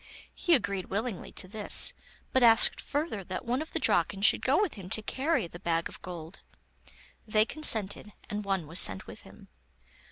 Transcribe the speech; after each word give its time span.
He 0.33 0.55
agreed 0.55 0.87
willingly 0.87 1.31
to 1.33 1.47
this, 1.47 1.93
but 2.33 2.41
asked 2.41 2.81
further 2.81 3.23
that 3.25 3.45
one 3.45 3.61
of 3.61 3.71
the 3.71 3.77
Draken 3.77 4.23
should 4.23 4.41
go 4.41 4.59
with 4.59 4.73
him 4.73 4.89
to 4.89 5.03
carry 5.03 5.45
the 5.45 5.59
bag 5.59 5.87
of 5.89 6.01
gold. 6.01 6.39
They 7.27 7.45
consented, 7.45 8.11
and 8.27 8.43
one 8.43 8.65
was 8.65 8.79
sent 8.79 9.05
with 9.05 9.19
him. 9.21 9.49